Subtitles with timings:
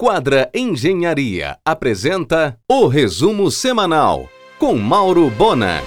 [0.00, 5.82] Quadra Engenharia apresenta o resumo semanal com Mauro Bona.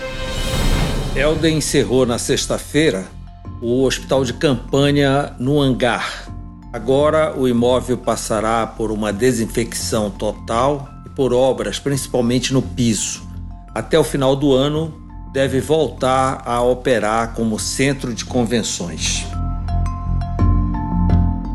[1.16, 3.08] Helder encerrou na sexta-feira
[3.62, 6.30] o hospital de campanha no hangar.
[6.74, 13.26] Agora o imóvel passará por uma desinfecção total e por obras, principalmente no piso.
[13.74, 14.94] Até o final do ano,
[15.32, 19.26] deve voltar a operar como centro de convenções.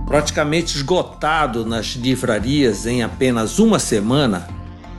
[0.07, 4.47] Praticamente esgotado nas livrarias em apenas uma semana,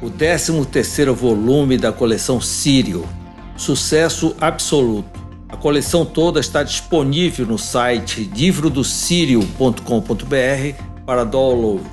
[0.02, 3.08] o 13º volume da coleção Sírio,
[3.56, 5.18] sucesso absoluto.
[5.48, 11.90] A coleção toda está disponível no site livrodocirio.com.br para download.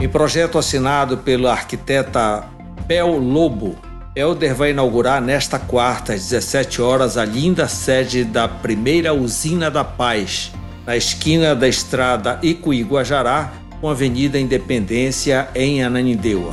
[0.00, 2.44] Em projeto assinado pela arquiteta
[2.86, 3.74] Pel Lobo,
[4.14, 9.84] Helder vai inaugurar nesta quarta, às 17 horas, a linda sede da primeira usina da
[9.84, 10.52] paz,
[10.90, 16.50] na esquina da estrada Icuí-Guajará, com a Avenida Independência, em Ananindeua.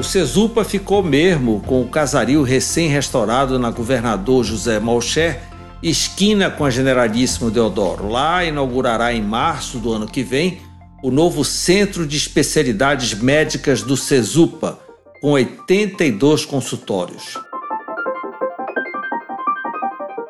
[0.00, 5.42] O Cesupa ficou mesmo com o casario recém-restaurado na Governador José Malcher,
[5.80, 8.08] esquina com a Generalíssimo Deodoro.
[8.08, 10.58] Lá inaugurará em março do ano que vem
[11.04, 14.80] o novo Centro de Especialidades Médicas do Cesupa,
[15.20, 17.38] com 82 consultórios.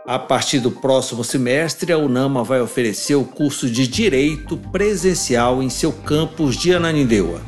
[0.05, 5.71] A partir do próximo semestre, a UNAMA vai oferecer o curso de Direito presencial em
[5.71, 7.41] seu campus de Ananindeua.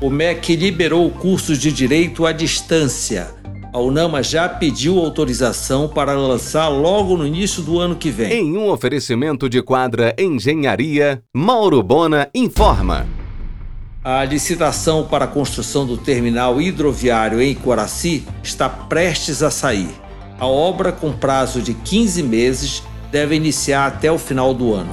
[0.00, 3.32] O MEC liberou o curso de Direito à distância.
[3.72, 8.32] A UNAMA já pediu autorização para lançar logo no início do ano que vem.
[8.32, 13.06] Em um oferecimento de quadra Engenharia, Mauro Bona informa.
[14.02, 20.07] A licitação para a construção do terminal hidroviário em Coraci está prestes a sair.
[20.38, 24.90] A obra, com prazo de 15 meses, deve iniciar até o final do ano.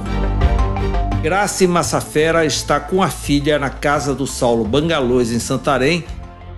[1.22, 6.04] Grace Massafera está com a filha na casa do Saulo Bangalôs, em Santarém,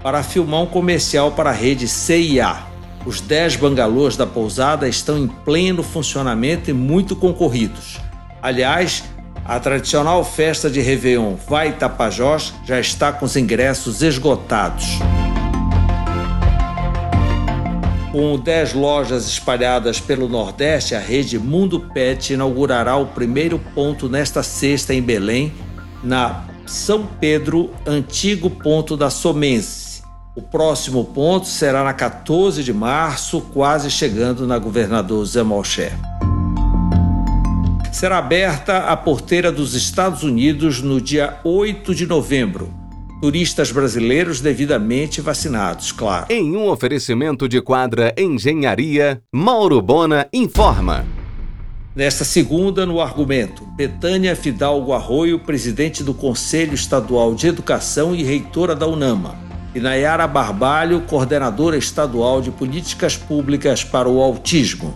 [0.03, 2.57] para filmar um comercial para a rede CIA.
[3.05, 7.99] Os 10 bangalôs da pousada estão em pleno funcionamento e muito concorridos.
[8.43, 9.05] Aliás,
[9.45, 14.99] a tradicional festa de Réveillon Vai Tapajós já está com os ingressos esgotados.
[18.11, 24.43] Com 10 lojas espalhadas pelo Nordeste, a rede Mundo Pet inaugurará o primeiro ponto nesta
[24.43, 25.53] sexta em Belém,
[26.03, 30.03] na São Pedro, antigo ponto da Somense.
[30.35, 35.93] O próximo ponto será na 14 de março, quase chegando na Governador Zé Malcher.
[37.93, 42.88] Será aberta a porteira dos Estados Unidos no dia 8 de novembro
[43.21, 46.27] turistas brasileiros devidamente vacinados, claro.
[46.31, 51.05] Em um oferecimento de quadra Engenharia, Mauro Bona informa.
[51.95, 58.75] Nesta segunda, no argumento, Betânia Fidalgo Arroio, presidente do Conselho Estadual de Educação e reitora
[58.75, 59.37] da UNAMA,
[59.75, 64.95] e Nayara Barbalho, coordenadora estadual de políticas públicas para o autismo,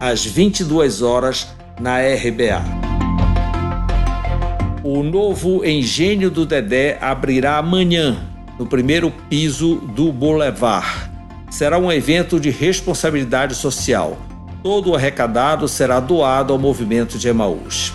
[0.00, 1.48] às 22 horas
[1.78, 2.87] na RBA.
[4.90, 8.24] O novo engenho do Dedé abrirá amanhã,
[8.58, 11.10] no primeiro piso do Boulevard.
[11.50, 14.16] Será um evento de responsabilidade social.
[14.62, 17.92] Todo o arrecadado será doado ao movimento de Emaús.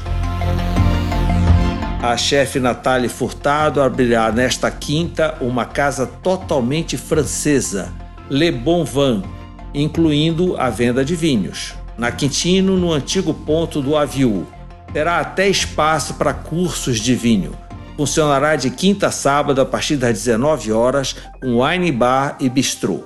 [1.99, 7.91] A chefe Nathalie Furtado abrirá nesta quinta uma casa totalmente francesa,
[8.29, 9.23] Le Bon Vin,
[9.73, 11.73] incluindo a venda de vinhos.
[11.97, 14.45] Na Quintino, no antigo ponto do Aviu,
[14.93, 17.57] terá até espaço para cursos de vinho.
[17.97, 23.03] Funcionará de quinta a sábado a partir das 19 horas, com wine bar e bistrô.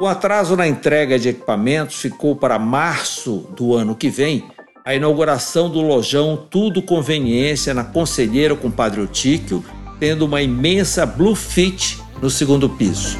[0.00, 4.44] O atraso na entrega de equipamentos ficou para março do ano que vem
[4.84, 9.64] a inauguração do lojão Tudo Conveniência na Conselheiro com Padre Otíquio,
[10.00, 13.16] tendo uma imensa Blue Fit no segundo piso.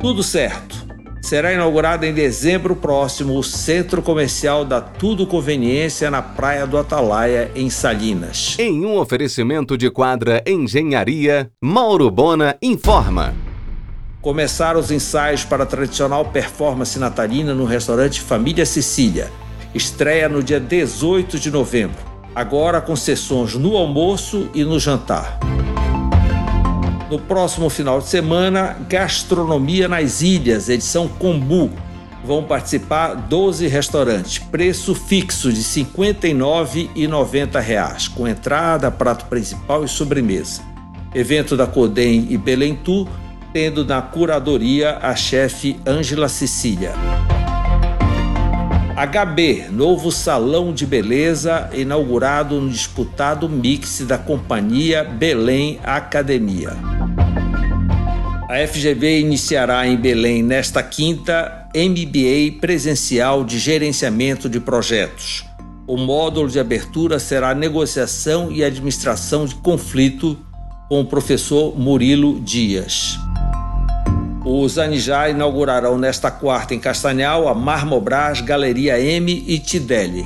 [0.00, 0.83] Tudo certo
[1.24, 7.50] será inaugurado em dezembro próximo o Centro Comercial da Tudo Conveniência na Praia do Atalaia,
[7.54, 8.56] em Salinas.
[8.58, 13.34] Em um oferecimento de quadra Engenharia, Mauro Bona informa.
[14.20, 19.32] Começaram os ensaios para a tradicional performance natalina no restaurante Família Sicília.
[19.74, 22.04] Estreia no dia 18 de novembro,
[22.34, 25.43] agora com sessões no almoço e no jantar.
[27.10, 31.70] No próximo final de semana, Gastronomia nas Ilhas, edição Combu.
[32.24, 40.62] Vão participar 12 restaurantes, preço fixo de R$ 59,90, com entrada, prato principal e sobremesa.
[41.14, 43.06] Evento da Codem e Belentu,
[43.52, 46.94] tendo na curadoria a chefe Ângela Cecília.
[48.96, 56.93] HB, novo salão de beleza, inaugurado no disputado mix da companhia Belém Academia.
[58.46, 65.46] A FGV iniciará em Belém nesta quinta MBA presencial de gerenciamento de projetos.
[65.86, 70.38] O módulo de abertura será negociação e administração de conflito
[70.90, 73.18] com o professor Murilo Dias.
[74.44, 80.24] Os Anijá inaugurarão nesta quarta em Castanhal a Marmobras, Galeria M e Tideli.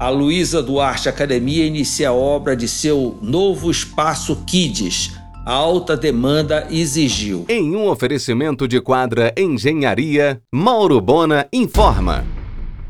[0.00, 5.12] A Luísa Duarte Academia inicia a obra de seu novo espaço Kids.
[5.46, 7.46] A alta demanda exigiu.
[7.48, 12.24] Em um oferecimento de quadra Engenharia, Mauro Bona informa.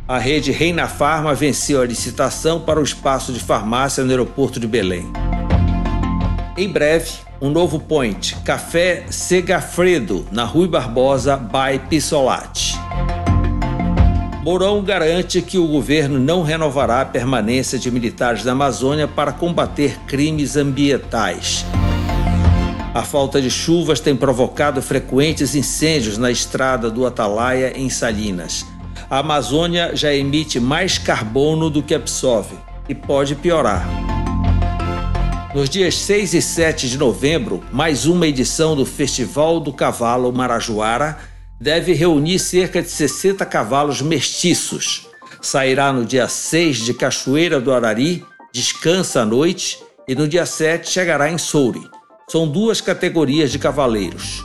[0.09, 4.67] A rede Reina Farma venceu a licitação para o espaço de farmácia no aeroporto de
[4.67, 5.05] Belém.
[6.57, 7.11] Em breve,
[7.43, 12.79] um novo point, Café Segafredo, na Rui Barbosa, by Pissolati.
[14.43, 19.99] Mourão garante que o governo não renovará a permanência de militares da Amazônia para combater
[20.07, 21.67] crimes ambientais.
[22.97, 28.65] A falta de chuvas tem provocado frequentes incêndios na estrada do Atalaia, em Salinas.
[29.11, 32.57] A Amazônia já emite mais carbono do que absorve
[32.89, 33.87] e pode piorar.
[35.55, 41.19] Nos dias 6 e 7 de novembro, mais uma edição do Festival do Cavalo Marajoara
[41.61, 45.07] deve reunir cerca de 60 cavalos mestiços.
[45.43, 49.79] Sairá no dia 6 de Cachoeira do Arari, descansa à noite,
[50.09, 51.95] e no dia 7 chegará em Soure.
[52.29, 54.45] São duas categorias de cavaleiros,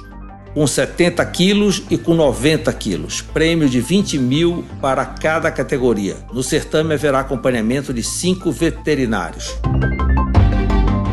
[0.53, 3.21] com 70 quilos e com 90 quilos.
[3.21, 6.15] Prêmio de 20 mil para cada categoria.
[6.31, 9.55] No certame haverá acompanhamento de cinco veterinários.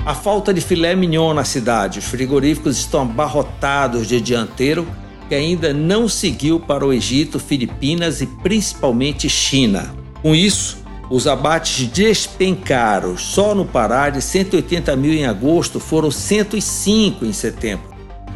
[0.04, 2.00] A falta de filé mignon na cidade.
[2.00, 4.86] Os frigoríficos estão abarrotados de dianteiro
[5.26, 9.94] que ainda não seguiu para o Egito, Filipinas e principalmente China.
[10.20, 10.76] Com isso,
[11.10, 13.16] os abates despencaram.
[13.16, 17.88] Só no Pará, de 180 mil em agosto, foram 105 em setembro.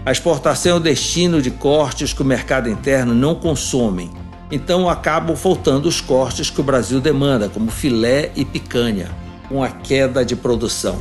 [0.05, 4.11] A exportação é o destino de cortes que o mercado interno não consome.
[4.51, 9.11] Então acabam faltando os cortes que o Brasil demanda, como filé e picanha,
[9.49, 10.99] com a queda de produção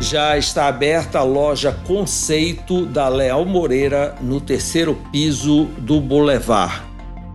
[0.00, 6.87] já está aberta a loja Conceito da Leal Moreira no terceiro piso do Boulevard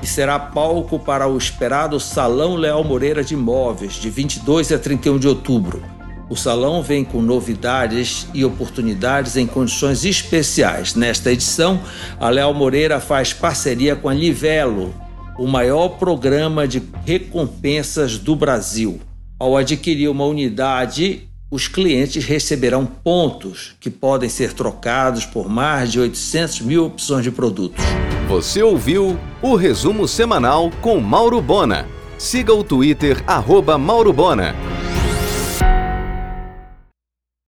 [0.03, 5.17] e será palco para o esperado Salão Leal Moreira de Imóveis de 22 a 31
[5.17, 5.81] de outubro.
[6.29, 10.93] O salão vem com novidades e oportunidades em condições especiais.
[10.93, 11.79] Nesta edição,
[12.19, 14.93] a Leal Moreira faz parceria com a Livelo,
[15.39, 18.99] o maior programa de recompensas do Brasil.
[19.39, 25.99] Ao adquirir uma unidade os clientes receberão pontos que podem ser trocados por mais de
[25.99, 27.85] 800 mil opções de produtos.
[28.27, 31.87] Você ouviu o resumo semanal com Mauro Bona.
[32.17, 34.55] Siga o Twitter, arroba Mauro Bona.